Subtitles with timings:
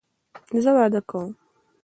[0.63, 1.29] زه واده کوم